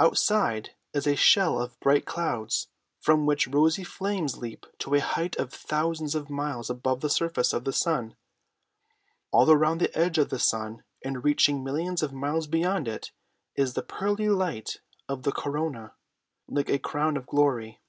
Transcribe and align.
Outside 0.00 0.70
is 0.92 1.06
a 1.06 1.14
shell 1.14 1.62
of 1.62 1.78
bright 1.78 2.04
clouds, 2.04 2.66
from 2.98 3.26
which 3.26 3.46
rosy 3.46 3.84
flames 3.84 4.36
leap 4.36 4.66
to 4.80 4.96
a 4.96 5.00
height 5.00 5.36
of 5.36 5.52
thousands 5.52 6.16
of 6.16 6.28
miles 6.28 6.68
above 6.68 7.00
the 7.00 7.08
surface 7.08 7.52
of 7.52 7.62
the 7.62 7.72
sun. 7.72 8.16
All 9.30 9.48
around 9.48 9.80
the 9.80 9.96
edge 9.96 10.18
of 10.18 10.30
the 10.30 10.40
sun, 10.40 10.82
and 11.04 11.22
reaching 11.24 11.62
millions 11.62 12.02
of 12.02 12.12
miles 12.12 12.48
beyond 12.48 12.88
it, 12.88 13.12
is 13.54 13.74
the 13.74 13.84
pearly 13.84 14.28
light 14.28 14.80
of 15.08 15.22
the 15.22 15.30
corona 15.30 15.94
like 16.48 16.70
a 16.70 16.80
crown 16.80 17.16
of 17.16 17.26
glory. 17.28 17.80